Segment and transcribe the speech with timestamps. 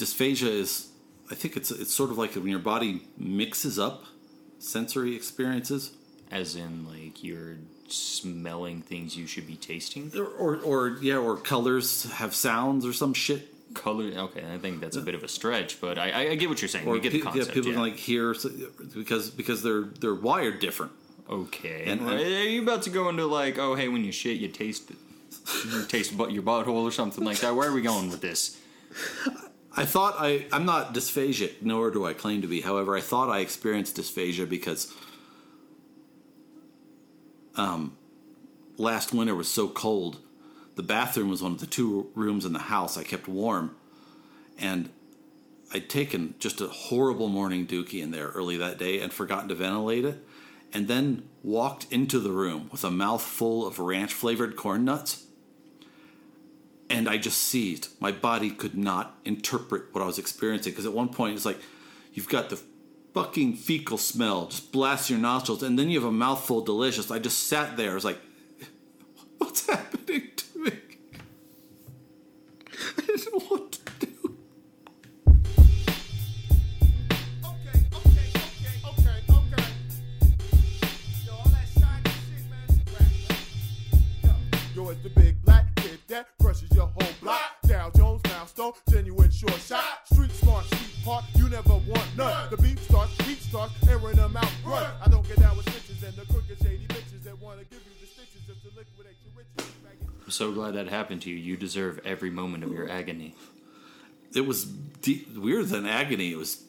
[0.00, 0.88] dysphagia is,
[1.30, 4.04] I think it's it's sort of like when your body mixes up
[4.58, 5.92] sensory experiences,
[6.30, 7.56] As in, like you're
[7.88, 10.12] smelling things you should be tasting.
[10.16, 13.48] or or, or yeah, or colors have sounds or some shit.
[13.72, 14.06] Color.
[14.16, 16.68] Okay, I think that's a bit of a stretch, but I, I, get what you're
[16.68, 16.88] saying.
[16.88, 17.46] Or we get the concept.
[17.46, 17.74] yeah, people yeah.
[17.74, 18.34] can like hear
[18.96, 20.90] because because they're they're wired different.
[21.28, 21.84] Okay.
[21.86, 24.90] And- Are you about to go into like, oh, hey, when you shit, you taste,
[25.64, 27.54] you taste but your butthole or something like that?
[27.54, 28.58] Where are we going with this?
[29.76, 32.60] I thought I I'm not dysphagic, nor do I claim to be.
[32.60, 34.92] However, I thought I experienced dysphagia because
[37.56, 37.96] um,
[38.76, 40.18] last winter was so cold.
[40.74, 43.76] The bathroom was one of the two rooms in the house I kept warm,
[44.58, 44.90] and
[45.72, 49.54] I'd taken just a horrible morning dookie in there early that day and forgotten to
[49.54, 50.24] ventilate it,
[50.72, 55.26] and then walked into the room with a mouthful of ranch flavored corn nuts
[56.90, 57.88] and I just seized.
[58.00, 61.58] My body could not interpret what I was experiencing because at one point it's like
[62.12, 62.60] you've got the
[63.14, 67.10] fucking fecal smell just blasts your nostrils, and then you have a mouthful delicious.
[67.10, 67.92] I just sat there.
[67.92, 68.18] I was like,
[69.38, 70.72] "What's happening to me?"
[72.98, 74.36] I didn't what to do.
[77.44, 79.64] Okay, okay, okay, okay, okay.
[81.24, 82.80] Yo, all that shiny shit, man, it's.
[85.02, 85.39] The big
[86.80, 87.40] your whole block.
[87.66, 89.84] Dow Jones, milestone, genuine short shot.
[90.10, 92.48] Street smart, sweetheart, you never want none.
[92.50, 94.90] The beat starts, beat starts, airing them out, run.
[95.04, 98.00] I don't get down with snitches and the crooked shady bitches that wanna give you
[98.00, 99.72] the stitches just to liquidate your riches.
[100.24, 101.36] I'm so glad that happened to you.
[101.36, 103.34] You deserve every moment of your agony.
[104.34, 106.32] It was de- weirder than agony.
[106.32, 106.62] It was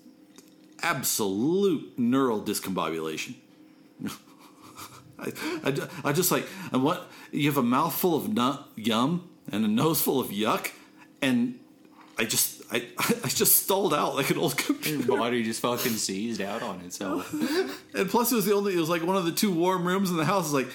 [0.82, 3.36] absolute neural discombobulation.
[5.20, 5.32] I,
[5.64, 7.00] I, I just like I want
[7.32, 10.72] you have a mouthful of nut yum and a nose full of yuck,
[11.22, 11.60] and
[12.18, 12.88] I just I
[13.24, 15.08] I just stalled out like an old Your computer.
[15.18, 17.34] body just fucking seized out on itself.
[17.94, 20.10] And plus, it was the only it was like one of the two warm rooms
[20.10, 20.46] in the house.
[20.46, 20.70] It's like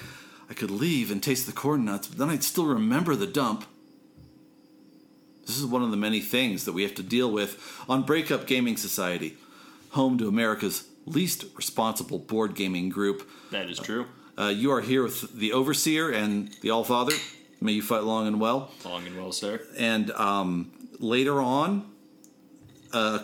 [0.51, 3.65] I could leave and taste the corn nuts, but then I'd still remember the dump.
[5.47, 7.57] This is one of the many things that we have to deal with
[7.89, 9.37] on Breakup Gaming Society,
[9.91, 13.29] home to America's least responsible board gaming group.
[13.53, 14.07] That is true.
[14.37, 17.15] Uh, you are here with the Overseer and the Allfather.
[17.61, 18.71] May you fight long and well.
[18.85, 19.61] Long and well, sir.
[19.77, 21.91] And um, later on,
[22.93, 23.21] uh,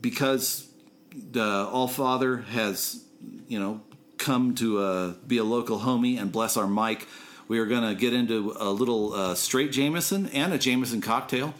[0.00, 0.68] because
[1.12, 3.04] the All Father has,
[3.48, 3.80] you know,
[4.18, 7.06] come to uh, be a local homie and bless our mic,
[7.48, 11.54] we are going to get into a little uh, straight Jameson and a Jameson cocktail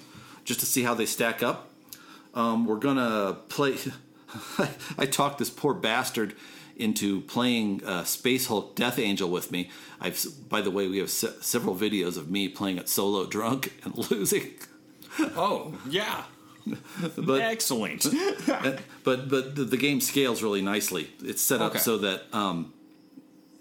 [0.44, 1.70] just to see how they stack up.
[2.34, 3.76] Um, we're going to play.
[4.98, 6.34] I talked this poor bastard
[6.76, 9.70] into playing uh, Space Hulk Death Angel with me.
[10.00, 13.72] I've, by the way, we have se- several videos of me playing it solo drunk
[13.84, 14.50] and losing.
[15.20, 16.24] Oh, yeah.
[17.16, 18.06] But Excellent.
[19.04, 21.08] but but the, the game scales really nicely.
[21.22, 21.78] It's set up Okay.
[21.80, 22.72] so that um,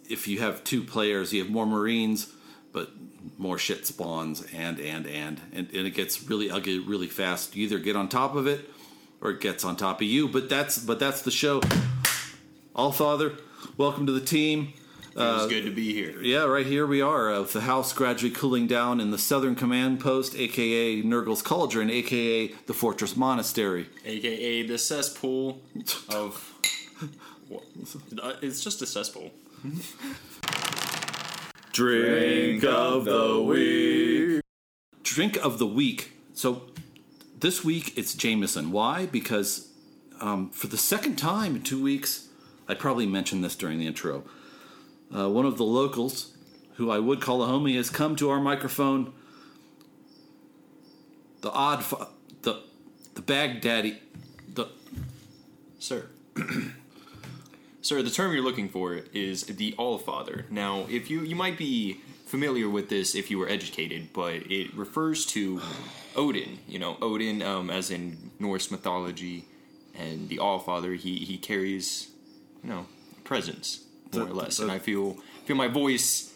[0.08, 2.32] if you have two players, you have more Marines,
[2.72, 2.92] but
[3.40, 7.56] more shit spawns and and and and, and it gets really ugly really fast.
[7.56, 8.70] You either get on top of it
[9.20, 10.28] or it gets on top of you.
[10.28, 11.60] But that's but that's the show.
[12.76, 13.34] All Father,
[13.78, 14.74] welcome to the team.
[15.14, 16.22] Feels good to be here.
[16.22, 19.56] Yeah, right here we are, uh, with the house gradually cooling down in the Southern
[19.56, 23.88] Command Post, aka Nurgle's Cauldron, aka the Fortress Monastery.
[24.06, 25.62] AKA the cesspool
[26.09, 26.54] of.
[27.50, 27.64] What?
[28.24, 29.32] Uh, It's just a cesspool.
[31.74, 34.42] Drink of the week.
[35.03, 36.14] Drink of the week.
[36.34, 36.62] So
[37.38, 38.72] this week it's Jameson.
[38.72, 39.08] Why?
[39.08, 39.68] Because
[40.22, 42.30] um, for the second time in two weeks,
[42.72, 44.24] I probably mentioned this during the intro.
[45.14, 46.38] Uh, one of the locals,
[46.76, 49.12] who I would call a homie, has come to our microphone.
[51.42, 52.08] The odd, fa-
[52.44, 52.62] the
[53.16, 53.98] the Baghdaddy,
[54.54, 54.70] the
[55.80, 56.08] Sir.
[57.82, 60.46] Sir, the term you're looking for is the All Father.
[60.50, 64.74] Now, if you you might be familiar with this if you were educated, but it
[64.78, 65.59] refers to
[66.16, 66.59] Odin.
[66.70, 69.46] You know, Odin, um, as in Norse mythology,
[69.94, 70.96] and the Allfather.
[70.96, 72.12] He he carries,
[72.63, 72.85] you know,
[73.23, 74.59] presence more or less.
[74.59, 76.34] And I feel feel my voice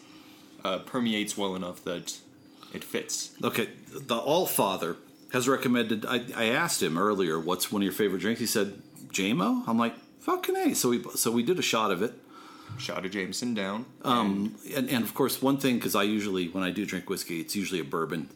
[0.64, 2.18] uh, permeates well enough that
[2.74, 3.30] it fits.
[3.42, 4.96] Okay, the All Father
[5.32, 6.04] has recommended.
[6.06, 8.80] I, I asked him earlier, "What's one of your favorite drinks?" He said,
[9.12, 12.12] "JMO." I'm like, "Fucking a!" So we so we did a shot of it.
[12.78, 13.86] Shot of Jameson down.
[14.04, 17.40] Um, and, and of course, one thing because I usually when I do drink whiskey,
[17.40, 18.28] it's usually a bourbon.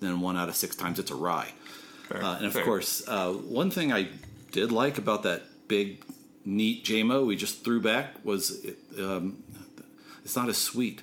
[0.00, 1.52] Then one out of six times it's a rye.
[2.08, 2.64] Fair, Uh, and of fair.
[2.64, 4.08] course, uh, one thing I
[4.50, 6.04] did like about that big,
[6.44, 8.66] neat JMO we just threw back was
[8.98, 9.42] um,
[10.24, 11.02] it's not as sweet,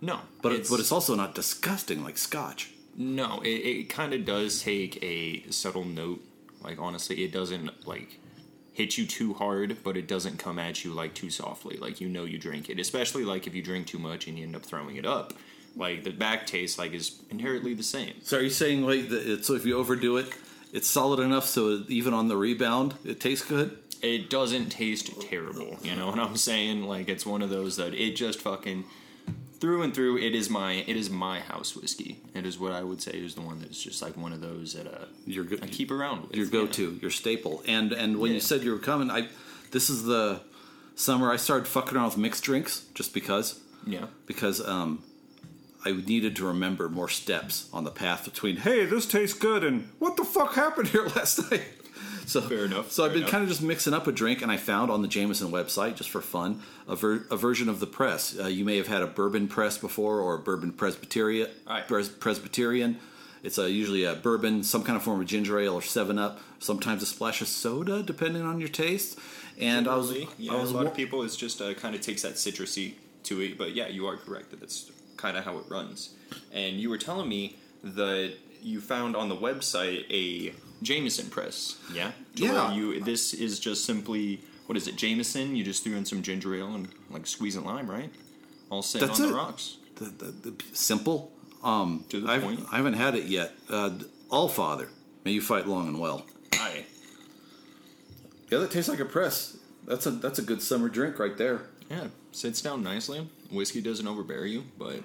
[0.00, 2.70] no, but it's, but it's also not disgusting like Scotch.
[2.96, 6.22] No, it, it kind of does take a subtle note.
[6.62, 8.20] Like honestly, it doesn't like
[8.72, 11.76] hit you too hard, but it doesn't come at you like too softly.
[11.76, 14.44] Like you know you drink it, especially like if you drink too much and you
[14.44, 15.32] end up throwing it up.
[15.76, 18.14] Like the back taste like is inherently the same.
[18.22, 20.28] So are you saying like that so if you overdo it,
[20.72, 23.78] it's solid enough so even on the rebound it tastes good?
[24.04, 25.78] It doesn't taste terrible.
[25.82, 26.84] You know what I'm saying?
[26.84, 28.84] Like it's one of those that it just fucking
[29.60, 30.18] through and through.
[30.18, 32.18] It is my it is my house whiskey.
[32.34, 34.74] It is what I would say is the one that's just like one of those
[34.74, 36.36] that uh, Your go- I keep around with.
[36.36, 37.62] your go-to, your staple.
[37.66, 39.28] And and when you said you were coming, I
[39.70, 40.40] this is the
[40.94, 44.06] summer I started fucking around with mixed drinks just because Yeah.
[44.26, 45.02] because um
[45.86, 49.88] I needed to remember more steps on the path between hey this tastes good and
[49.98, 51.62] what the fuck happened here last night.
[52.28, 53.30] So Fair enough, So I've been enough.
[53.30, 56.10] kind of just mixing up a drink, and I found on the Jameson website just
[56.10, 58.36] for fun a, ver- a version of the press.
[58.38, 61.48] Uh, you may have had a bourbon press before or a bourbon Presbyterian.
[61.66, 61.82] Aye.
[61.82, 62.98] Pres- Presbyterian.
[63.42, 66.40] It's a, usually a bourbon, some kind of form of ginger ale or Seven Up.
[66.60, 69.18] Sometimes a splash of soda, depending on your taste.
[69.60, 71.94] And I was, yeah, I was a lot wa- of people it's just uh, kind
[71.94, 72.94] of takes that citrusy
[73.24, 73.58] to it.
[73.58, 76.14] But yeah, you are correct that that's kind of how it runs.
[76.52, 78.32] And you were telling me that
[78.62, 80.54] you found on the website a
[80.84, 81.76] Jameson press.
[81.92, 82.12] Yeah.
[82.36, 82.72] To Yeah.
[82.74, 84.96] You this is just simply what is it?
[84.96, 85.56] Jameson.
[85.56, 88.10] You just threw in some ginger ale and like squeezing lime, right?
[88.70, 89.28] All That's on it.
[89.28, 89.76] the rocks.
[89.96, 91.30] the, the, the simple.
[91.62, 92.60] Um, To the I've, point.
[92.72, 93.52] I haven't had it yet.
[93.70, 93.90] Uh,
[94.30, 94.88] All Father,
[95.24, 96.26] may you fight long and well.
[96.54, 96.84] Aye.
[98.50, 99.56] Yeah, that tastes like a press.
[99.86, 101.62] That's a that's a good summer drink right there.
[101.90, 103.28] Yeah, sits down nicely.
[103.50, 105.00] Whiskey doesn't overbear you, but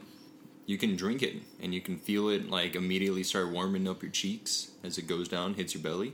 [0.69, 4.11] you can drink it and you can feel it like immediately start warming up your
[4.11, 6.13] cheeks as it goes down, hits your belly.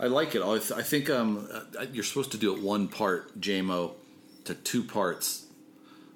[0.00, 0.42] I like it.
[0.42, 1.48] I, th- I think um,
[1.78, 3.92] uh, you're supposed to do it one part JMO
[4.46, 5.46] to two parts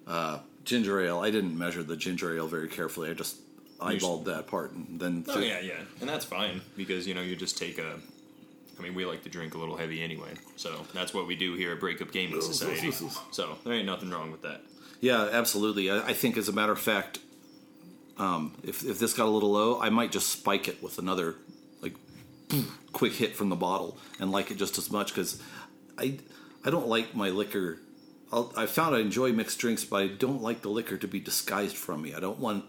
[0.08, 1.20] uh, ginger ale.
[1.20, 3.08] I didn't measure the ginger ale very carefully.
[3.08, 3.36] I just
[3.78, 5.24] eyeballed that part and then.
[5.28, 8.00] Oh yeah, yeah, and that's fine because you know you just take a.
[8.80, 11.54] I mean, we like to drink a little heavy anyway, so that's what we do
[11.54, 12.90] here at Breakup Gaming Society.
[13.30, 14.62] So there ain't nothing wrong with that.
[15.02, 15.90] Yeah, absolutely.
[15.90, 17.18] I, I think, as a matter of fact,
[18.18, 21.34] um, if if this got a little low, I might just spike it with another
[21.82, 21.94] like
[22.92, 25.42] quick hit from the bottle and like it just as much because
[25.98, 26.20] I
[26.64, 27.80] I don't like my liquor.
[28.32, 31.18] I'll, I found I enjoy mixed drinks, but I don't like the liquor to be
[31.18, 32.14] disguised from me.
[32.14, 32.64] I don't want.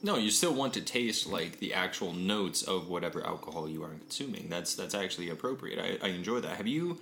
[0.00, 3.88] No, you still want to taste like the actual notes of whatever alcohol you are
[3.88, 4.48] consuming.
[4.48, 5.80] That's that's actually appropriate.
[5.80, 6.56] I, I enjoy that.
[6.56, 7.00] Have you?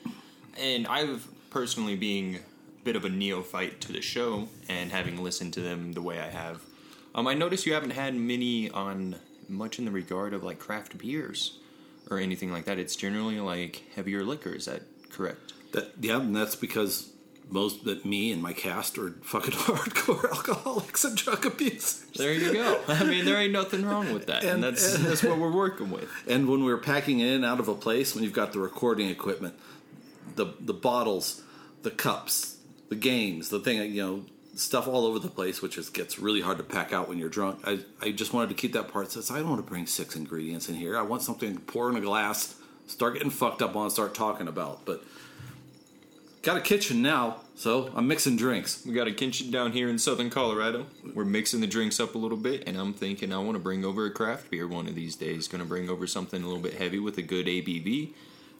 [0.59, 2.39] And I've personally being
[2.85, 6.31] bit of a neophyte to the show and having listened to them the way I
[6.31, 6.63] have,
[7.15, 9.17] um, I noticed you haven't had many on
[9.49, 11.59] much in the regard of like craft beers
[12.11, 12.79] or anything like that.
[12.79, 14.51] It's generally like heavier liquor.
[14.55, 15.53] Is that correct?
[15.73, 17.11] That yeah, and that's because
[17.51, 22.07] most that me and my cast are fucking hardcore alcoholics and drug abusers.
[22.17, 22.81] There you go.
[22.89, 25.91] I mean, there ain't nothing wrong with that, and, And- that's that's what we're working
[25.91, 26.09] with.
[26.27, 28.59] And when we are packing in and out of a place, when you've got the
[28.61, 29.55] recording equipment,
[30.37, 31.43] the the bottles,
[31.83, 32.52] the cups,
[32.93, 34.23] the games, the thing, you know,
[34.55, 37.31] stuff all over the place, which is gets really hard to pack out when you're
[37.31, 37.61] drunk.
[37.65, 39.11] I, I just wanted to keep that part.
[39.11, 40.99] Says I don't want to bring six ingredients in here.
[40.99, 42.55] I want something to pour in a glass,
[42.87, 44.85] start getting fucked up on, start talking about.
[44.85, 45.03] But
[46.43, 48.85] got a kitchen now, so I'm mixing drinks.
[48.85, 50.85] We got a kitchen down here in southern Colorado.
[51.15, 53.87] We're mixing the drinks up a little bit, and I'm thinking I want to bring
[53.87, 55.49] over a craft beer one of these days.
[55.49, 58.11] Going to bring over something a little bit heavy with a good ABV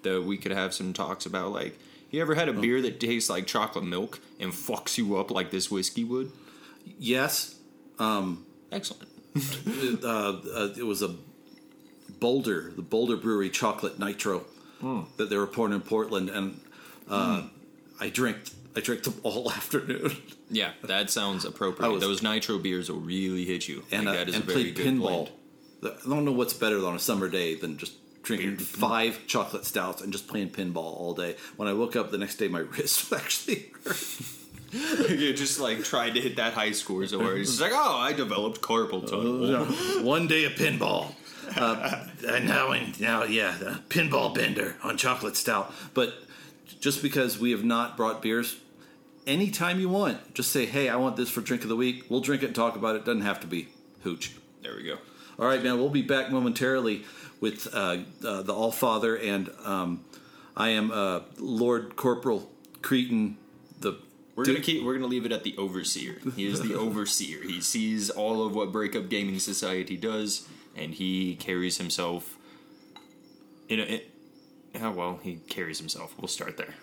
[0.05, 1.53] that we could have some talks about.
[1.53, 1.79] Like,
[2.13, 5.51] you ever had a beer that tastes like chocolate milk and fucks you up like
[5.51, 6.31] this whiskey would?
[6.99, 7.57] Yes,
[7.99, 9.09] Excellent.
[10.05, 11.15] uh, uh, it was a
[12.21, 14.45] Boulder, the Boulder Brewery chocolate nitro
[15.17, 16.61] that they were pouring in Portland, and
[17.09, 17.43] uh,
[18.01, 18.39] I drank
[18.77, 20.17] I drank them all afternoon,
[20.51, 21.91] Yeah, that sounds appropriate.
[21.91, 23.85] Was- Those nitro beers will really hit you.
[23.93, 25.31] and like, that is and a very played pinball.
[25.81, 25.97] blend.
[26.05, 30.01] I don't know what's better on a summer day than just drinking five chocolate stouts
[30.03, 31.37] and just playing pinball all day.
[31.57, 34.31] When I woke up the next day, my wrist actually hurt.
[35.11, 38.13] you just like tried to hit that high score, so where it's like, oh, I
[38.13, 39.67] developed carpal tunnel.
[40.05, 41.15] One day of pinball.
[41.57, 45.75] Uh, and now, and now, yeah, the pinball bender on chocolate stout.
[45.93, 46.15] But
[46.81, 48.57] just because we have not brought beers,
[49.27, 52.21] anytime you want, just say, "Hey, I want this for drink of the week." We'll
[52.21, 53.05] drink it and talk about it.
[53.05, 53.69] Doesn't have to be
[54.03, 54.35] hooch.
[54.63, 54.99] There we go.
[55.39, 55.79] All right, man.
[55.79, 57.05] We'll be back momentarily
[57.43, 60.05] with uh, uh, the All Father, and um,
[60.57, 62.49] I am uh, Lord Corporal
[62.81, 63.37] Cretan.
[63.81, 63.99] The
[64.37, 64.85] We're gonna keep.
[64.85, 66.19] We're gonna leave it at the overseer.
[66.37, 67.43] He is the overseer.
[67.43, 72.39] He sees all of what Breakup Gaming Society does, and he carries himself.
[73.69, 74.09] You know, it,
[74.79, 76.15] how well he carries himself.
[76.19, 76.75] We'll start there.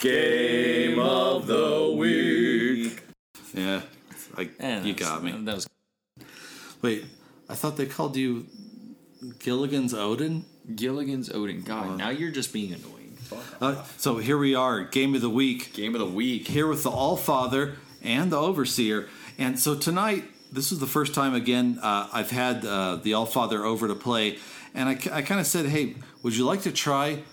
[0.00, 3.02] Game of the Week.
[3.52, 3.82] Yeah,
[4.38, 5.32] I, And you got me.
[5.32, 5.68] That was
[6.82, 7.04] Wait,
[7.50, 8.46] I thought they called you
[9.40, 10.44] Gilligan's Odin.
[10.76, 11.62] Gilligan's Odin.
[11.62, 13.16] God, now you're just being annoying.
[13.22, 13.44] Fuck.
[13.60, 15.72] Uh, so here we are, game of the week.
[15.72, 16.46] Game of the week.
[16.46, 19.08] here with the All Father and the Overseer.
[19.36, 23.26] And so tonight, this is the first time again uh, I've had uh, the All
[23.26, 24.38] Father over to play,
[24.72, 27.24] and I, I kind of said, "Hey, would you like to try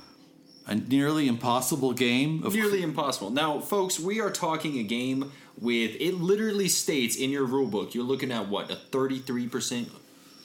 [0.65, 3.29] a nearly impossible game?" Of Nearly impossible.
[3.29, 7.95] Now, folks, we are talking a game with it literally states in your rule book
[7.95, 9.89] you're looking at what a 33%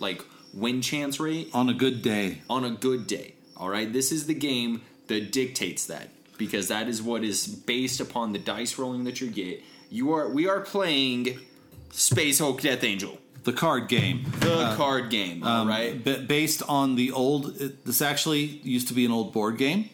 [0.03, 2.43] like win chance rate on a good day.
[2.51, 3.35] on a good day.
[3.57, 8.01] All right, this is the game that dictates that because that is what is based
[8.01, 9.63] upon the dice rolling that you get.
[9.91, 11.39] You are we are playing
[11.91, 15.45] Space Hulk Death Angel, The card game, the card game.
[15.45, 17.55] All um, right, ba- based on the old.
[17.57, 19.91] This actually used to be an old board game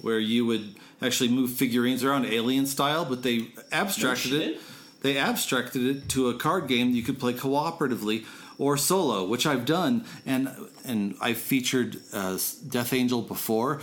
[0.00, 4.60] where you would actually move figurines around alien style, but they abstracted No it.
[5.02, 8.24] They abstracted it to a card game you could play cooperatively
[8.58, 10.48] or solo, which I've done, and
[10.84, 13.82] and I've featured uh, Death Angel before,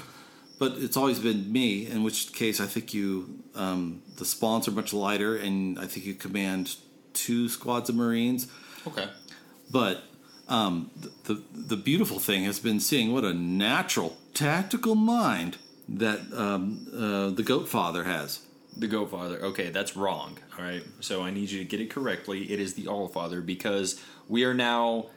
[0.57, 1.87] but it's always been me.
[1.87, 6.05] In which case, I think you um, the spawns are much lighter, and I think
[6.05, 6.75] you command
[7.13, 8.47] two squads of Marines.
[8.87, 9.09] okay.
[9.71, 10.03] But
[10.47, 15.57] um, the, the the beautiful thing has been seeing what a natural tactical mind
[15.87, 18.39] that um, uh, the Goat Father has.
[18.79, 19.39] The Goat Father.
[19.43, 20.37] Okay, that's wrong.
[20.57, 20.83] All right.
[21.01, 22.51] So I need you to get it correctly.
[22.51, 25.07] It is the All Father because we are now.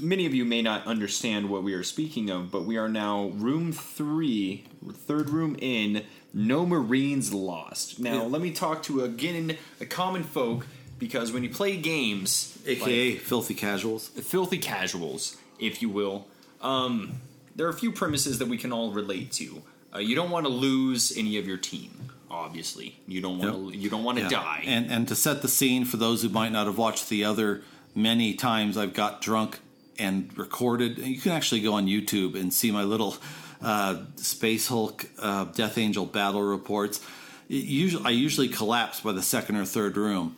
[0.00, 3.28] Many of you may not understand what we are speaking of, but we are now
[3.34, 6.04] room three, third room in.
[6.34, 7.98] No Marines lost.
[7.98, 8.22] Now Yeah.
[8.24, 10.66] let me talk to again a common folk
[10.98, 14.08] because when you play games, AKA filthy casuals.
[14.08, 16.26] filthy casuals, if you will.
[16.60, 17.14] Um,
[17.54, 19.62] there are a few premises that we can all relate to.
[19.94, 22.12] Uh, you don't want to lose any of your team.
[22.30, 23.72] Obviously, you don't want to.
[23.72, 23.82] Yep.
[23.82, 24.30] You don't want to Yeah.
[24.30, 24.62] die.
[24.66, 27.62] And and to set the scene for those who might not have watched the other
[27.94, 29.60] many times I've got drunk
[29.98, 30.98] and recorded.
[30.98, 33.16] You can actually go on YouTube and see my little
[33.62, 37.00] uh, Space Hulk uh, Death Angel battle reports.
[37.48, 40.36] It usually, I usually collapse by the second or third room.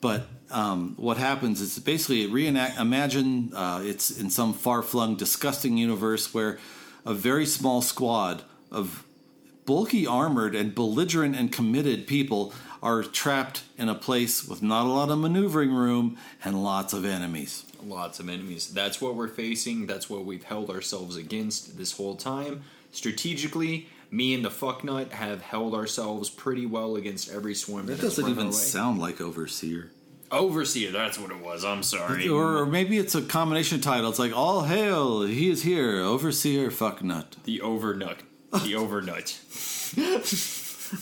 [0.00, 2.78] But um, what happens is basically reenact.
[2.78, 6.58] Imagine uh, it's in some far-flung, disgusting universe where
[7.06, 9.04] a very small squad of
[9.66, 14.88] bulky armored and belligerent and committed people are trapped in a place with not a
[14.88, 17.64] lot of maneuvering room and lots of enemies.
[17.84, 18.72] Lots of enemies.
[18.72, 19.86] That's what we're facing.
[19.86, 22.62] That's what we've held ourselves against this whole time.
[22.92, 27.86] Strategically, me and the fucknut have held ourselves pretty well against every swarm.
[27.86, 28.52] That doesn't even our way.
[28.52, 29.90] sound like Overseer.
[30.30, 30.90] Overseer.
[30.92, 31.64] That's what it was.
[31.64, 32.28] I'm sorry.
[32.28, 34.10] Or, or maybe it's a combination title.
[34.10, 37.42] It's like, all hail, he is here, Overseer Fucknut.
[37.44, 38.18] the overnut.
[38.52, 39.38] The overnut.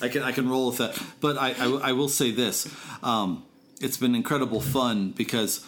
[0.03, 1.01] I can I can roll with that.
[1.21, 2.69] But I I, I will say this:
[3.03, 3.45] um,
[3.81, 5.65] it's been incredible fun because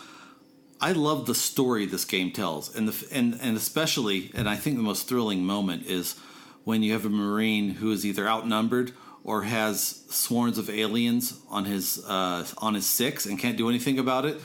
[0.80, 4.76] I love the story this game tells, and the and and especially, and I think
[4.76, 6.16] the most thrilling moment is
[6.64, 8.92] when you have a marine who is either outnumbered
[9.24, 13.98] or has swarms of aliens on his uh, on his six and can't do anything
[13.98, 14.40] about it.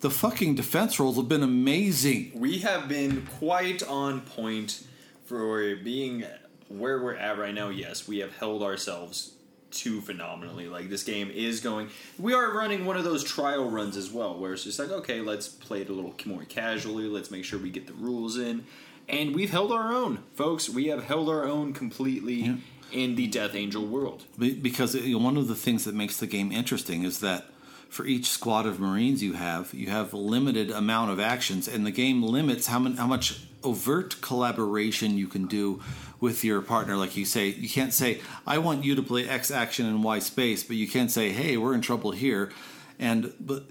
[0.00, 2.32] The fucking defense rolls have been amazing.
[2.34, 4.84] We have been quite on point
[5.24, 6.24] for being
[6.68, 7.68] where we're at right now.
[7.68, 9.32] Yes, we have held ourselves
[9.70, 10.68] too phenomenally.
[10.68, 11.88] Like this game is going.
[12.18, 15.20] We are running one of those trial runs as well, where it's just like, okay,
[15.20, 17.04] let's play it a little more casually.
[17.04, 18.64] Let's make sure we get the rules in,
[19.08, 20.68] and we've held our own, folks.
[20.68, 22.58] We have held our own completely
[22.92, 24.24] in the Death Angel world.
[24.38, 27.46] Because one of the things that makes the game interesting is that
[27.88, 31.86] for each squad of marines you have you have a limited amount of actions and
[31.86, 35.80] the game limits how, how much overt collaboration you can do
[36.20, 36.96] with your partner.
[36.96, 40.18] Like you say you can't say i want you to play x action in y
[40.20, 42.50] space but you can say hey we're in trouble here.
[42.98, 43.62] And but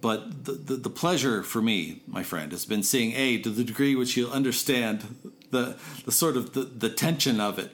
[0.00, 3.64] but the, the, the pleasure for me my friend has been seeing a to the
[3.64, 4.96] degree which you understand
[5.50, 5.64] the
[6.04, 7.70] the sort of the, the tension of it.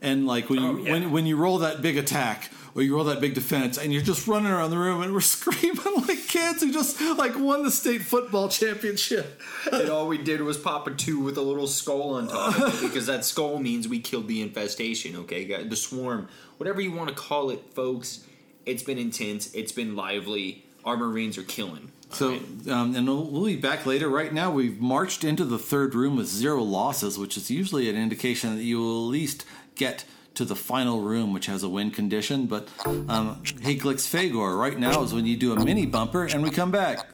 [0.00, 0.92] And like when you Oh, yeah.
[0.92, 4.02] when when you roll that big attack or you roll that big defense and you're
[4.02, 7.70] just running around the room and we're screaming like kids who just like won the
[7.70, 9.40] state football championship.
[9.70, 12.82] and all we did was pop a two with a little skull on top of
[12.82, 15.16] it because that skull means we killed the infestation.
[15.16, 18.24] Okay, the swarm, whatever you want to call it, folks.
[18.64, 19.52] It's been intense.
[19.54, 20.64] It's been lively.
[20.84, 21.90] Our Marines are killing.
[22.10, 22.34] So,
[22.70, 24.08] um, and we'll, we'll be back later.
[24.08, 27.96] Right now, we've marched into the third room with zero losses, which is usually an
[27.96, 31.90] indication that you will at least get to the final room, which has a win
[31.90, 32.46] condition.
[32.46, 36.42] But um, hey, Glix Fagor, right now is when you do a mini bumper, and
[36.42, 37.06] we come back.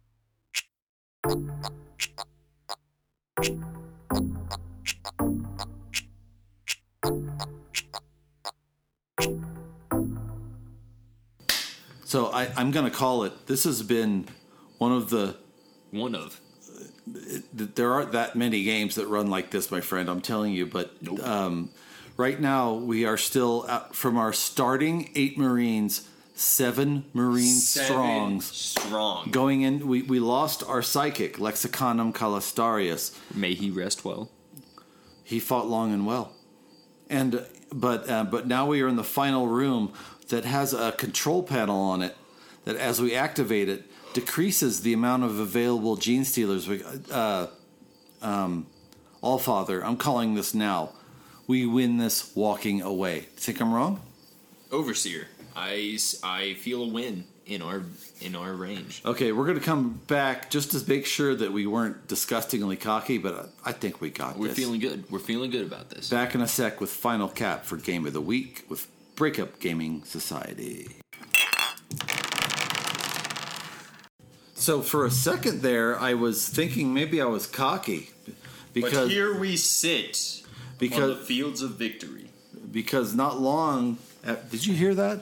[12.04, 13.46] So I, I'm going to call it.
[13.46, 14.26] This has been
[14.78, 15.36] one of the
[15.90, 16.40] One of.
[17.52, 20.08] there aren't that many games that run like this, my friend.
[20.08, 20.66] I'm telling you.
[20.66, 21.70] But um,
[22.18, 28.44] right now, we are still out from our starting eight Marines, seven Marine strongs.
[28.44, 29.30] Strong.
[29.30, 33.16] Going in, we, we lost our psychic, Lexicanum Calistarius.
[33.34, 34.30] May he rest well.
[35.24, 36.32] He fought long and well,
[37.08, 39.92] and but uh, but now we are in the final room
[40.28, 42.16] that has a control panel on it
[42.64, 43.84] that, as we activate it,
[44.14, 46.66] decreases the amount of available gene stealers.
[46.66, 47.48] We, uh,
[48.22, 48.66] um,
[49.20, 50.92] All Father, I'm calling this now.
[51.48, 53.20] We win this walking away.
[53.20, 54.02] Think I'm wrong?
[54.70, 55.26] Overseer.
[55.56, 57.82] I, I feel a win in our
[58.20, 59.00] in our range.
[59.04, 63.16] Okay, we're going to come back just to make sure that we weren't disgustingly cocky,
[63.16, 64.58] but I, I think we got We're this.
[64.58, 65.10] feeling good.
[65.10, 66.10] We're feeling good about this.
[66.10, 68.86] Back in a sec with Final Cap for Game of the Week with
[69.16, 70.96] Breakup Gaming Society.
[74.54, 78.10] So for a second there, I was thinking maybe I was cocky
[78.74, 80.42] because but here we sit
[80.78, 82.26] because the fields of victory.
[82.70, 83.98] because not long.
[84.26, 85.20] uh, Did you hear that?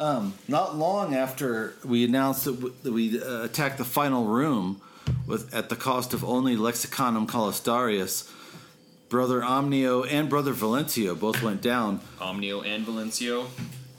[0.00, 4.80] Um, not long after we announced that we uh, attacked the final room
[5.26, 8.30] with at the cost of only Lexicanum Calistarius,
[9.08, 12.00] Brother Omnio and Brother Valencio both went down.
[12.20, 13.46] Omnio and Valencio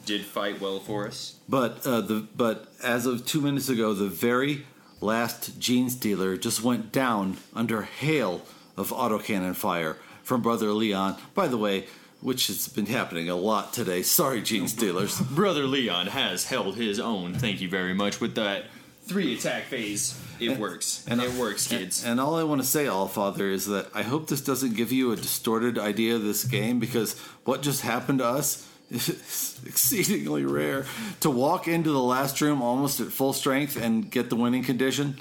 [0.05, 1.35] did fight well for us.
[1.49, 4.65] But uh, the but as of two minutes ago, the very
[5.01, 8.41] last gene stealer just went down under hail
[8.77, 11.15] of autocannon fire from Brother Leon.
[11.33, 11.85] By the way,
[12.21, 14.01] which has been happening a lot today.
[14.01, 15.19] Sorry, gene stealers.
[15.31, 17.33] Brother Leon has held his own.
[17.33, 18.65] Thank you very much with that
[19.03, 20.19] three attack phase.
[20.39, 21.03] It works.
[21.07, 22.05] and- it works, kids.
[22.05, 24.91] And all I want to say, All Father, is that I hope this doesn't give
[24.91, 30.85] you a distorted idea of this game because what just happened to us exceedingly rare.
[31.21, 35.19] To walk into the last room almost at full strength and get the winning condition,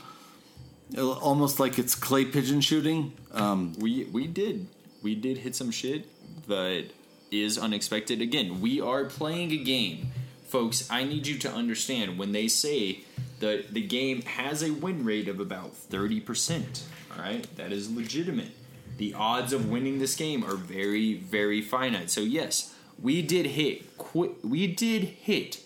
[0.97, 3.12] almost like it's clay pigeon shooting.
[3.33, 4.66] Um, we we did
[5.03, 6.07] we did hit some shit
[6.49, 6.87] that
[7.31, 8.23] is unexpected.
[8.23, 10.12] Again, we are playing a game,
[10.47, 10.88] folks.
[10.90, 13.05] I need you to understand when they say
[13.40, 16.85] that the game has a win rate of about thirty percent.
[17.12, 18.53] All right, that is legitimate.
[18.97, 22.11] The odds of winning this game are very very finite.
[22.11, 23.97] So yes, we did hit.
[23.99, 25.61] Qu- we did hit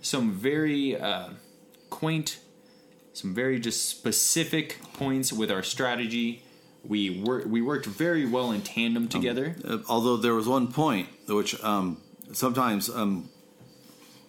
[0.00, 1.30] some very uh,
[1.90, 2.38] quaint
[3.14, 6.42] some very just specific points with our strategy.
[6.84, 9.56] We wor- we worked very well in tandem together.
[9.64, 12.00] Uh, although there was one point which um,
[12.32, 13.28] sometimes um,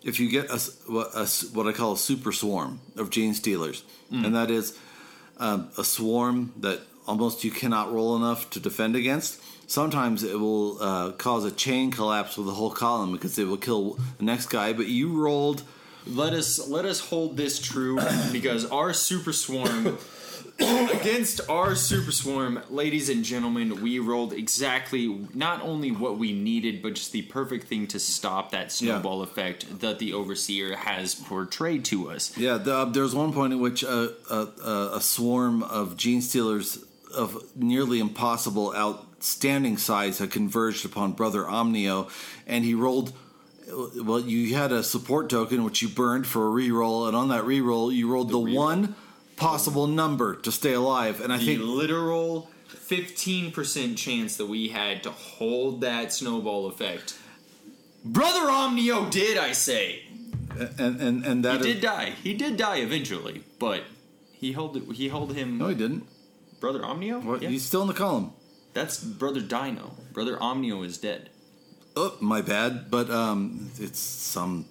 [0.04, 0.60] if you get a,
[1.14, 4.76] a what I call a super swarm of gene stealers, and that is
[5.38, 9.40] um, a swarm that almost you cannot roll enough to defend against.
[9.70, 13.58] Sometimes it will uh, cause a chain collapse with the whole column because it will
[13.58, 14.74] kill the next guy.
[14.74, 15.62] But you rolled
[16.08, 18.00] let us let us hold this true
[18.32, 20.00] because our super swarm
[20.60, 26.82] against our super swarm, ladies and gentlemen, we rolled exactly not only what we needed,
[26.82, 31.86] but just the perfect thing to stop that snowball effect that the overseer has portrayed
[31.86, 32.36] to us.
[32.36, 36.22] Yeah, the, uh, there one point in which a, a, a, a swarm of gene
[36.24, 36.84] stealers
[37.16, 38.74] of nearly impossible,
[39.20, 42.10] outstanding size had converged upon Brother Omnio,
[42.48, 43.12] and he rolled.
[44.02, 47.44] Well, you had a support token which you burned for a reroll, and on that
[47.44, 48.96] reroll, you rolled the, one
[49.36, 51.22] possible number to stay alive.
[51.22, 57.20] And I the think literal 15% chance that we had to hold that snowball effect.
[58.04, 60.04] Brother Omnio did, I say.
[60.80, 62.14] and and, and that He that did die.
[62.24, 63.84] He did die eventually, but
[64.32, 66.08] he held it, he held him no, he didn't.
[66.60, 67.24] Brother Omnio?
[67.24, 67.44] What?
[67.44, 67.50] Yeah.
[67.50, 68.34] He's still in the column.
[68.74, 69.92] That's Brother Deino.
[70.14, 71.30] Brother Omnio is dead.
[71.96, 72.90] Oh, my bad.
[72.92, 74.66] But um, it's some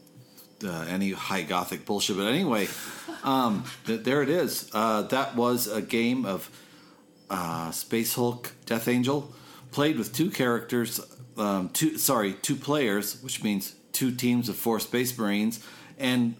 [0.65, 2.17] uh, any high gothic bullshit.
[2.17, 2.69] But anyway,
[3.25, 4.71] um, th- there it is.
[4.73, 6.51] Uh, that was a game of
[7.31, 9.33] uh, Space Hulk, Death Angel,
[9.71, 11.01] played with two characters.
[11.37, 15.65] Um, two sorry, two players, which means two teams of four Space Marines,
[15.99, 16.35] and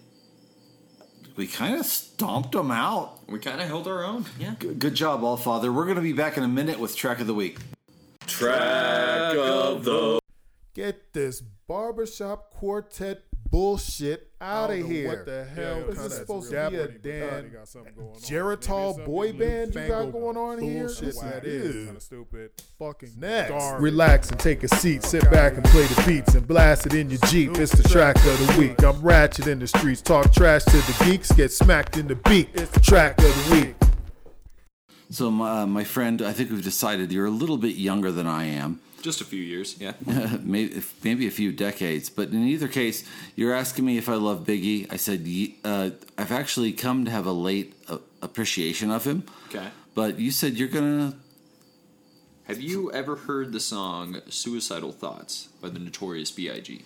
[1.38, 3.20] we kind of stomped them out.
[3.29, 4.24] We kind of held our own.
[4.40, 4.57] Yeah.
[4.59, 5.72] G- Good job, All Father.
[5.72, 7.59] We're going to be back in a minute with Track of the Week.
[8.27, 10.18] Track of the.
[10.74, 15.08] Get this barbershop quartet bullshit out of here.
[15.08, 15.84] What the hell?
[15.87, 18.20] This kind is of supposed to be a damn they got something going on.
[18.20, 20.84] Geritol Maybe boy band you got going on here?
[20.87, 22.50] bullshit This that is- is kind of stupid.
[22.78, 23.50] Fucking Next.
[23.50, 23.82] garbage.
[23.82, 25.02] Relax and take a seat.
[25.02, 27.56] Sit back and play the beats and blast it in your Jeep.
[27.58, 28.82] It's the track of the week.
[28.82, 30.02] I'm ratchet in the streets.
[30.02, 31.32] Talk trash to the geeks.
[31.32, 32.50] Get smacked in the beat.
[32.54, 33.74] It's the track of the week.
[35.11, 38.26] So, my, uh, my friend, I think we've decided you're a little bit younger than
[38.26, 38.80] I am.
[39.09, 39.94] Just a few years, yeah.
[40.42, 42.11] maybe, maybe a few decades.
[42.11, 43.05] But in either case,
[43.37, 44.87] you're asking me if I love Biggie.
[44.92, 45.27] I said
[45.64, 49.25] uh, I've actually come to have a late uh, appreciation of him.
[49.49, 49.68] Okay.
[49.94, 51.14] But you said you're gonna.
[52.49, 56.83] Have you ever heard the song "Suicidal Thoughts" by the Notorious B.I.G.?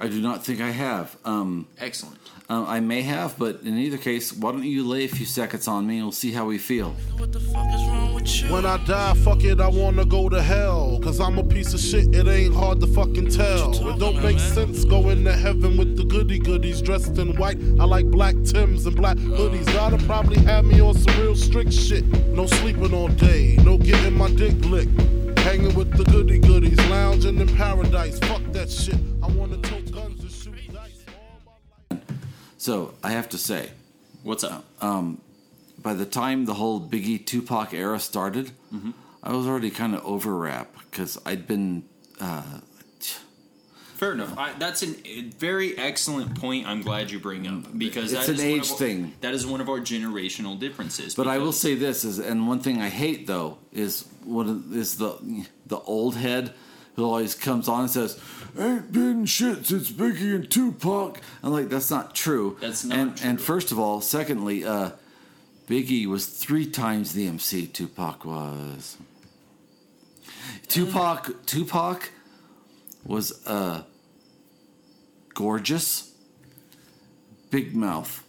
[0.00, 1.16] I do not think I have.
[1.24, 2.18] Um, Excellent.
[2.48, 5.66] uh, I may have, but in either case, why don't you lay a few seconds
[5.66, 6.90] on me and we'll see how we feel.
[7.16, 8.52] What the fuck is wrong with you?
[8.52, 11.00] When I die, fuck it, I wanna go to hell.
[11.02, 13.72] Cause I'm a piece of shit, it ain't hard to fucking tell.
[13.88, 17.58] It don't make sense going to heaven with the goody goodies dressed in white.
[17.80, 19.66] I like black Tims and black hoodies.
[19.72, 22.04] Gotta probably have me on some real strict shit.
[22.28, 24.96] No sleeping all day, no getting my dick licked.
[25.40, 28.18] Hanging with the goody goodies, lounging in paradise.
[28.20, 28.96] Fuck that shit.
[29.22, 29.77] I wanna tote
[32.68, 33.70] So I have to say,
[34.22, 34.62] What's up?
[34.82, 35.22] Um,
[35.78, 38.90] by the time the whole Biggie Tupac era started, mm-hmm.
[39.22, 41.84] I was already kind of over rap because I'd been.
[42.20, 42.42] Uh,
[43.94, 44.36] Fair enough.
[44.36, 46.66] I, that's an- a very excellent point.
[46.68, 48.78] I'm glad you bring up mm, because It's that an is one age of our-
[48.78, 49.12] thing.
[49.22, 51.14] That is one of our generational differences.
[51.14, 54.76] but I will because- say this is, and one thing I hate though is of,
[54.76, 55.16] is the
[55.64, 56.52] the old head
[56.98, 58.18] who always comes on and says,
[58.58, 62.56] "Ain't been shit since Biggie and Tupac." I'm like, that's not true.
[62.60, 63.30] That's not and, true.
[63.30, 64.90] And first of all, secondly, uh,
[65.68, 68.96] Biggie was three times the MC Tupac was.
[70.66, 72.10] Tupac Tupac
[73.04, 73.84] was uh,
[75.34, 76.12] gorgeous,
[77.52, 78.24] big mouth,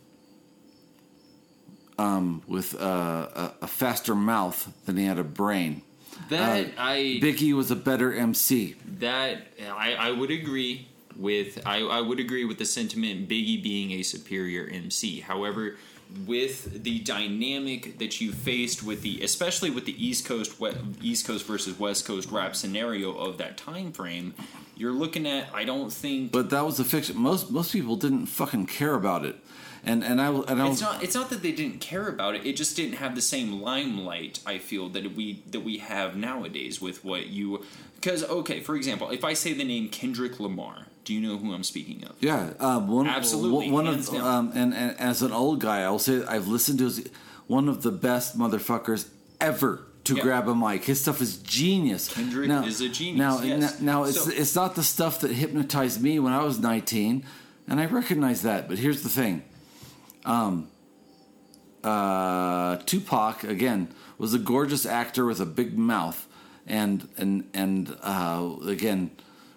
[1.97, 5.81] um, with uh, a, a faster mouth than he had a brain.
[6.29, 8.75] That uh, I Biggie was a better MC.
[8.99, 13.91] that I, I would agree with I, I would agree with the sentiment Biggie being
[13.91, 15.21] a superior MC.
[15.21, 15.75] However,
[16.25, 21.27] with the dynamic that you faced with the especially with the East Coast we- East
[21.27, 24.33] Coast versus West Coast rap scenario of that time frame,
[24.75, 27.17] you're looking at I don't think But that was a fiction.
[27.17, 29.35] Most most people didn't fucking care about it,
[29.83, 32.45] and and I and it's not it's not that they didn't care about it.
[32.45, 34.39] It just didn't have the same limelight.
[34.45, 37.63] I feel that we that we have nowadays with what you
[37.95, 41.53] because okay, for example, if I say the name Kendrick Lamar, do you know who
[41.53, 42.15] I'm speaking of?
[42.19, 45.99] Yeah, uh, one Absolutely, One of um, and, and as an old guy, I will
[45.99, 47.09] say I've listened to his,
[47.47, 49.09] one of the best motherfuckers
[49.41, 50.23] ever to Yeah.
[50.23, 50.85] grab a mic.
[50.85, 52.07] His stuff is genius.
[52.13, 53.79] Kendrick now, is a genius, Now, yes.
[53.81, 57.23] now, now it's So- it's not the stuff that hypnotized me when I was nineteen,
[57.67, 58.67] and I recognize that.
[58.69, 59.43] But here's the thing.
[60.25, 60.69] Um,
[61.83, 66.27] uh, Tupac again was a gorgeous actor with a big mouth,
[66.67, 69.11] and and and uh, again,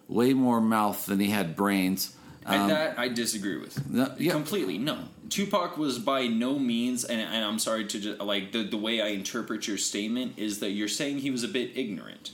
[0.09, 2.15] way more mouth than he had brains.
[2.47, 3.77] and that I disagree with.
[3.79, 4.33] Um, No, yeah.
[4.33, 4.99] Completely, no.
[5.29, 9.01] Tupac was by no means, and, and I'm sorry to just, like the the way
[9.01, 12.33] I interpret your statement is that you're saying he was a bit ignorant.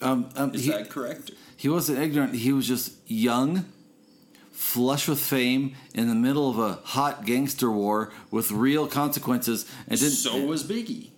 [0.00, 1.30] Um, um, Is he, that correct?
[1.56, 2.34] he wasn't ignorant.
[2.34, 3.66] He was just young,
[4.62, 9.98] flush with fame, in the middle of a hot gangster war with real consequences, and
[9.98, 10.14] didn't.
[10.14, 11.08] so was Biggie.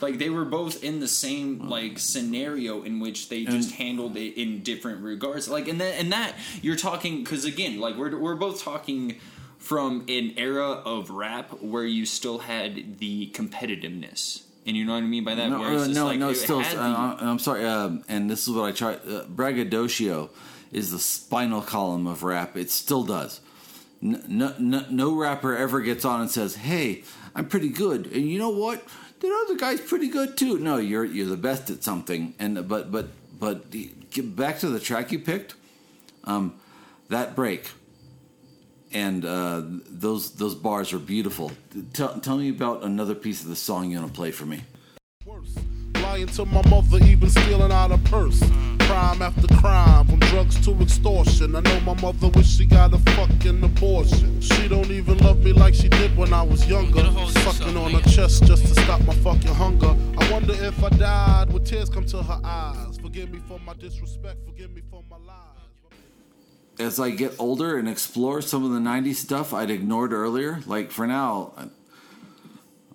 [0.00, 4.40] Like they were both in the same like scenario in which they just handled it
[4.40, 5.48] in different regards.
[5.48, 9.20] Like and that and that you're talking because again, like we're we're both talking
[9.58, 15.02] from an era of rap where you still had the competitiveness, and you know what
[15.02, 15.48] I mean by that.
[15.48, 16.32] no, uh, no, like no.
[16.32, 17.64] Still, the- uh, I'm sorry.
[17.64, 18.94] Um, and this is what I try.
[18.94, 20.30] Uh, braggadocio
[20.72, 22.56] is the spinal column of rap.
[22.56, 23.40] It still does.
[24.00, 27.02] No, no, no, rapper ever gets on and says, "Hey,
[27.34, 28.86] I'm pretty good," and you know what?
[29.20, 30.58] That other guy's pretty good too.
[30.58, 32.34] No, you're you're the best at something.
[32.38, 33.08] And but but
[33.40, 35.54] but get back to the track you picked.
[36.24, 36.54] Um,
[37.08, 37.70] that break
[38.92, 41.52] and uh, those those bars are beautiful.
[41.92, 44.62] Tell, tell me about another piece of the song you want to play for me.
[45.24, 45.54] worse.
[45.96, 48.42] Lying to my mother, even stealing out a purse.
[48.86, 51.56] Crime after crime, from drugs to extortion.
[51.56, 54.40] I know my mother wish she got a fucking abortion.
[54.40, 57.02] She don't even love me like she did when I was younger.
[57.40, 59.96] Sucking on her chest just to stop my fucking hunger.
[60.18, 62.98] I wonder if I died, would tears come to her eyes?
[62.98, 65.36] Forgive me for my disrespect, forgive me for my lies.
[66.78, 70.92] As I get older and explore some of the '90s stuff I'd ignored earlier, like
[70.92, 71.68] for now, I-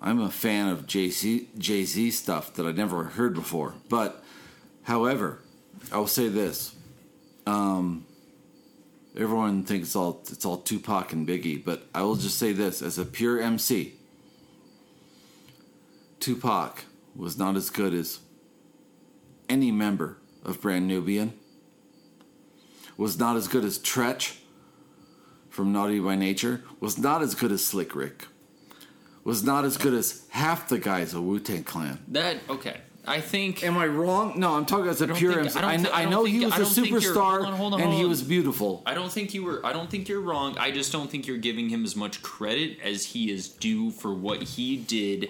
[0.01, 3.73] I'm a fan of Jay Z stuff that I'd never heard before.
[3.89, 4.23] But,
[4.83, 5.39] however,
[5.91, 6.75] I will say this:
[7.45, 8.05] um,
[9.15, 12.81] everyone thinks it's all it's all Tupac and Biggie, but I will just say this:
[12.81, 13.93] as a pure MC,
[16.19, 18.19] Tupac was not as good as
[19.49, 21.33] any member of Brand Nubian.
[22.97, 24.37] Was not as good as Treach
[25.49, 26.63] from Naughty by Nature.
[26.79, 28.27] Was not as good as Slick Rick.
[29.23, 31.99] was not as good as half the guys of Wu Tang Clan.
[32.07, 32.81] That okay.
[33.07, 34.33] I think Am I wrong?
[34.39, 35.57] No, I'm talking as a pure think- MC.
[35.57, 37.73] I don't I, thi- I I know think- he was a superstar hold on, hold
[37.73, 38.83] on, and he was beautiful.
[38.85, 39.65] I don't think you were.
[39.65, 40.55] I don't think you're wrong.
[40.59, 44.13] I just don't think you're giving him as much credit as he is due for
[44.13, 45.29] what he did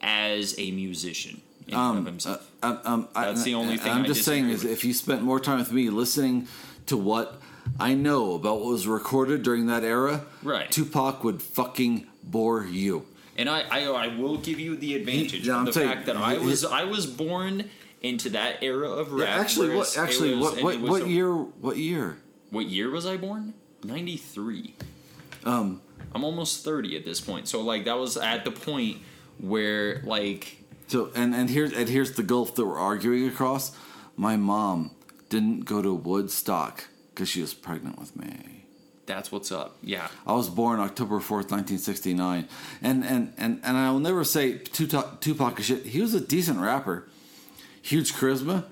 [0.00, 1.40] as a musician
[1.72, 2.48] of himself.
[2.62, 4.72] Um, um, I- That's the only thing I'm just saying is with.
[4.72, 6.46] if you spent more time with me listening
[6.86, 7.40] to what
[7.80, 10.70] I know about what was recorded during that era, Right.
[10.70, 13.04] Tupac would fucking bore you.
[13.38, 16.36] And I, I, I will give you the advantage yeah, of the fact that I
[16.36, 17.70] was, I was born
[18.02, 19.40] into that era of Yeah, rap.
[19.40, 19.96] actually, what?
[19.96, 20.80] Actually, was- what?
[20.80, 21.32] What, what a- year?
[21.32, 22.18] What year?
[22.50, 23.54] What year was I born?
[23.84, 24.74] Ninety three.
[25.44, 25.80] Um,
[26.14, 27.46] I'm almost thirty at this point.
[27.48, 28.98] So like that was at the point
[29.38, 33.76] where like So, and and here's and here's the gulf that we're arguing across.
[34.16, 34.90] My mom
[35.28, 38.64] didn't go to Woodstock because she was pregnant with me.
[39.08, 39.76] That's what's up.
[39.82, 40.06] Yeah.
[40.24, 42.46] I was born October fourth, nineteen sixty nine,
[42.80, 45.86] and and and and I will never say Tupac, Tupac shit.
[45.86, 47.08] He was a decent rapper,
[47.82, 48.64] huge charisma,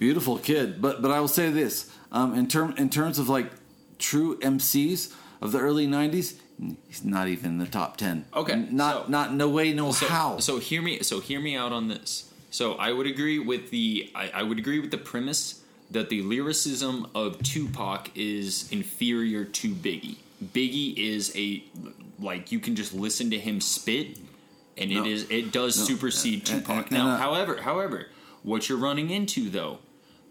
[0.00, 0.82] beautiful kid.
[0.82, 3.52] But but I will say this: um, in term in terms of like
[3.98, 6.40] true MCs of the early nineties,
[6.88, 8.24] he's not even in the top ten.
[8.34, 10.38] Okay, N- not so- not no way, no so, how.
[10.38, 11.02] So hear me.
[11.02, 12.32] So hear me out on this.
[12.50, 14.10] So I would agree with the.
[14.14, 15.61] I, I would agree with the premise
[15.92, 20.16] that the lyricism of Tupac is inferior to Biggie.
[20.42, 21.64] Biggie is a
[22.18, 24.18] like you can just listen to him spit,
[24.76, 25.02] and No.
[25.04, 25.84] it is it does No.
[25.84, 26.90] supersede Tupac.
[26.90, 28.08] now, uh, however, however,
[28.42, 29.78] what you're running into though.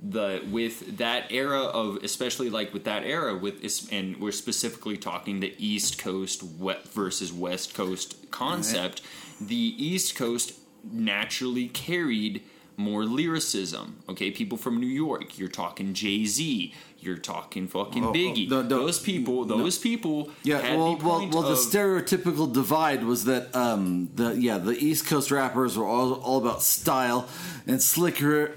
[0.04, 5.42] The with that era of especially like with that era with and we're specifically talking
[5.42, 9.02] the East Coast versus West Coast concept.
[9.40, 10.54] The East Coast
[10.92, 12.42] naturally carried
[12.82, 14.04] more lyricism.
[14.10, 15.38] Okay, people from New York.
[15.38, 16.74] You're talking Jay Z.
[17.00, 18.48] You're talking fucking Oh, oh, Biggie.
[18.48, 18.68] no, no.
[18.68, 19.44] those people.
[19.46, 20.30] Those people.
[20.44, 21.42] Yeah, had well, the well, well.
[21.42, 26.38] The stereotypical divide was that um, the yeah the East Coast rappers were all, all
[26.38, 27.28] about style
[27.66, 28.52] and slicker,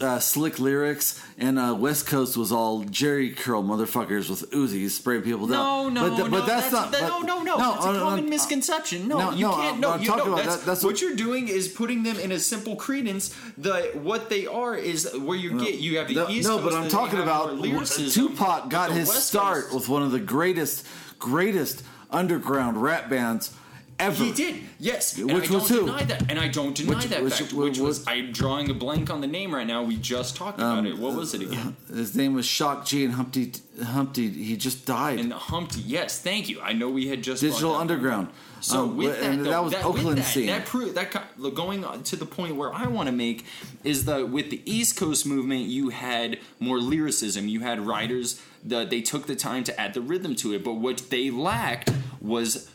[0.00, 5.22] uh, slick lyrics, and uh, West Coast was all Jheri curl motherfuckers with Uzis spraying
[5.22, 5.94] people down.
[5.94, 6.90] No, no, but, th- no, but that's, not.
[6.92, 7.58] that- but- no, no, no.
[7.58, 9.06] That's a uh, common uh, misconception.
[9.06, 9.80] No, no, you no, can't.
[9.80, 12.38] No, you about that's, that- that's what, what- you're doing is putting them in a
[12.38, 13.34] simple credence.
[13.56, 16.74] The what they are is where you get you have the No, East no, Coast.
[16.74, 20.86] but I'm talking about Tupac got his start with one of the greatest,
[21.18, 23.54] greatest underground rap bands
[24.02, 24.24] ever.
[24.24, 25.16] He did, yes.
[25.16, 25.86] And Which I was don't who?
[25.86, 27.52] deny that, and I don't deny Which- that which- fact.
[27.52, 29.82] which Which was was- I'm drawing a blank on the name right now.
[29.82, 30.98] We just talked about Um, it.
[30.98, 31.76] What was it again?
[31.92, 33.52] His name was Shock G and Humpty.
[33.82, 34.28] Humpty.
[34.28, 35.18] He just died.
[35.18, 35.80] And Humpty.
[35.86, 36.60] Yes, thank you.
[36.60, 37.78] I know we had just Digital that.
[37.80, 38.28] Underground.
[38.60, 40.46] So Um, with that, and though, that was with Oakland that, scene.
[40.46, 43.44] That pro- that co- going on to the point where I want to make
[43.82, 47.48] is that with the East Coast movement, you had more lyricism.
[47.48, 50.74] You had writers that they took the time to add the rhythm to it, but
[50.74, 52.68] what they lacked was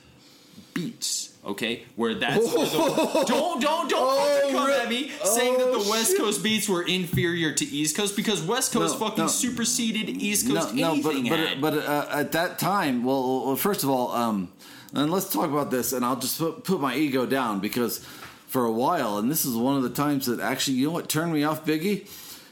[0.77, 1.33] beats.
[1.45, 5.79] Okay, where that's where the, don't don't don't fucking come at me saying that the
[5.79, 6.19] oh, West shit.
[6.19, 9.27] Coast beats were inferior to East Coast because West Coast No, fucking no.
[9.29, 11.61] superseded East no, Coast no, but but had.
[11.61, 14.51] but uh, at that time, well, well, first of all, um,
[14.93, 17.99] and let's talk about this, and I'll just put, put my ego down because
[18.47, 21.07] for a while, and this is one of the times that actually, you know what
[21.09, 22.07] turned me off, Biggie,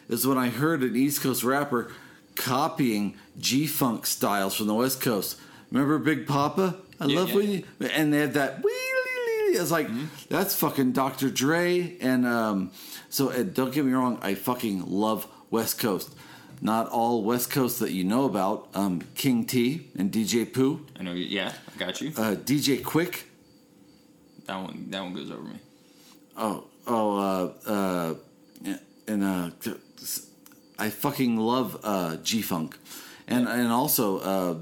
[0.07, 1.91] is when I heard an East Coast rapper
[2.35, 5.37] copying G Funk styles from the West Coast.
[5.71, 6.75] Remember Big Poppa?
[6.99, 8.63] I Yeah, love yeah, when you, and they have that.
[9.57, 9.87] It's like
[10.29, 11.29] that's fucking Dr.
[11.29, 12.71] Dre, and um,
[13.09, 16.13] so uh, don't get me wrong, I fucking love West Coast.
[16.61, 18.67] Not all West Coast that you know about.
[18.73, 22.09] Um, King T and DJ Pooh, I know, you- yeah, I got you.
[22.17, 23.23] uh, DJ Quik.
[24.47, 25.59] that one, that one goes over me.
[26.37, 28.13] Oh, oh, uh, uh,
[29.07, 29.49] and uh,
[30.77, 32.77] I fucking love uh, G Funk,
[33.27, 34.55] and and also uh,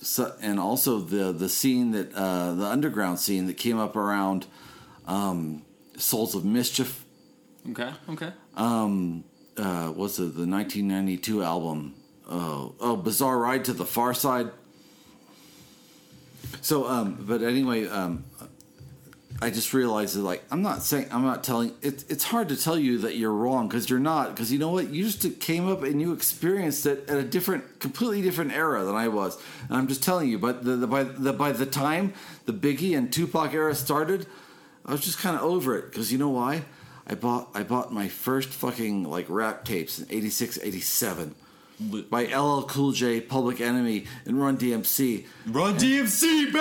[0.00, 4.46] so, and also the the scene that uh, the underground scene that came up around
[5.06, 5.62] um,
[5.96, 7.04] Souls of Mischief.
[7.70, 8.32] Okay, okay.
[8.56, 9.24] Um,
[9.56, 10.34] uh, what's it?
[10.34, 11.94] The 1992 album.
[12.28, 14.52] Oh, oh, Bizarre Ride II the Pharcyde.
[16.62, 18.24] So, um, but anyway, um,
[19.42, 22.56] I just realized that, like, I'm not saying, I'm not telling, it, it's hard to
[22.56, 24.30] tell you that you're wrong because you're not.
[24.30, 24.90] Because you know what?
[24.90, 28.94] You just came up and you experienced it at a different, completely different era than
[28.94, 29.40] I was.
[29.68, 32.12] And I'm just telling you, but the, the, by, the, by the time
[32.44, 34.26] the Biggie and Tupac era started,
[34.84, 35.90] I was just kind of over it.
[35.90, 36.64] Because you know why?
[37.06, 41.34] I bought, I bought my first fucking, like, rap tapes in 86, 87
[42.10, 45.24] by LL Cool J, Public Enemy, and Run DMC.
[45.46, 46.52] Run DMC,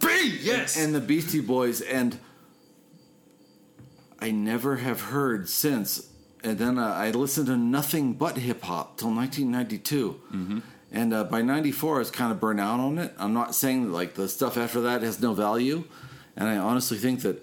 [0.00, 0.38] baby!
[0.42, 0.76] Yes!
[0.76, 2.18] and the Beastie Boys, and
[4.20, 6.10] I never have heard since.
[6.42, 10.20] And then uh, I listened to nothing but hip hop till 1992.
[10.32, 10.58] Mm-hmm.
[10.92, 13.12] And uh, by '94, I was kind of burnt out on it.
[13.18, 15.84] I'm not saying that like the stuff after that has no value.
[16.36, 17.42] and I honestly think that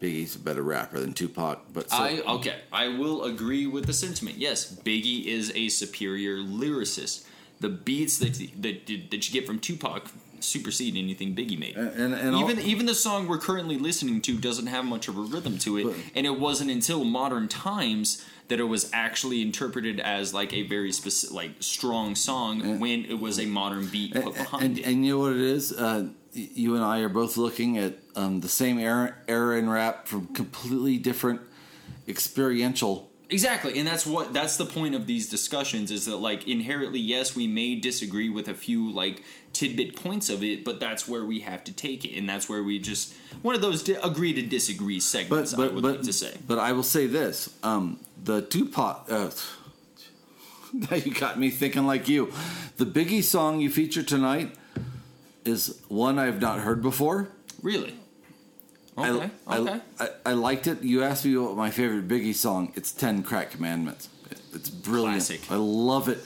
[0.00, 1.60] Biggie's a better rapper than Tupac.
[1.72, 4.38] But so, I okay, I will agree with the sentiment.
[4.38, 7.26] Yes, Biggie is a superior lyricist.
[7.60, 10.10] The beats that that, that you get from Tupac
[10.44, 11.76] supersede anything Biggie made.
[11.76, 15.16] and, and even all- even the song we're currently listening to doesn't have much of
[15.16, 19.42] a rhythm to it, But- and it wasn't until modern times that it was actually
[19.42, 24.12] interpreted as like a very specific, like strong song when it was a modern beat
[24.14, 24.86] put behind and, it.
[24.86, 25.72] and you know what it is?
[25.72, 30.08] Uh, you and I are both looking at um, the same era, era in rap
[30.08, 31.40] from completely different
[32.08, 33.09] experiential.
[33.30, 37.36] Exactly, and that's what that's the point of these discussions is that like inherently, yes,
[37.36, 41.40] we may disagree with a few like tidbit points of it, but that's where we
[41.40, 44.42] have to take it, and that's where we just one of those di- agree to
[44.42, 45.54] disagree But segments.
[45.54, 46.34] but I would but, like to say.
[46.46, 49.06] but I will say this: um, the Tupac.
[49.08, 49.30] Uh,
[50.72, 52.32] now you got me thinking like you.
[52.78, 54.54] The Biggie song you feature tonight
[55.44, 57.28] is one I've not heard before.
[57.62, 57.94] Really?
[58.96, 59.30] I- Okay.
[59.46, 59.80] I, okay.
[59.98, 60.82] I, I liked it.
[60.82, 62.72] You asked me what my favorite Biggie song.
[62.76, 64.08] It's Ten Crack Commandments.
[64.52, 65.16] It's brilliant.
[65.26, 65.50] Classic.
[65.50, 66.18] I love it.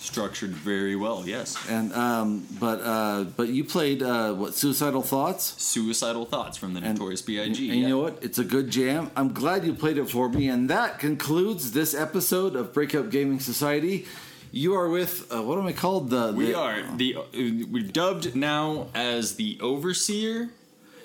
[0.00, 1.22] Structured very well.
[1.26, 1.56] Yes.
[1.68, 5.54] And um, but uh, but you played uh, what Suicidal Thoughts.
[5.62, 7.46] Suicidal thoughts from the And- Notorious B.I.G.
[7.48, 7.74] And, and yeah.
[7.74, 8.18] you know what?
[8.22, 9.10] It's a good jam.
[9.16, 10.48] I'm glad you played it for me.
[10.48, 14.06] And that concludes this episode of Breakup Gaming Society.
[14.50, 16.10] You are with uh, what am I called?
[16.10, 17.22] The We the- are the uh,
[17.70, 20.50] we're dubbed now as the overseer.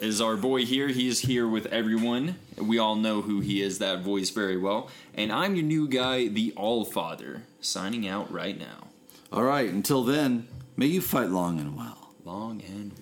[0.01, 0.87] Is our boy here?
[0.87, 2.35] He is here with everyone.
[2.57, 3.79] We all know who he is.
[3.79, 4.89] That voice very well.
[5.13, 8.87] And I'm your new guy, the All Father, signing out right now.
[9.29, 9.69] All right.
[9.69, 12.13] Until then, may you fight long and well.
[12.23, 12.98] Long and well.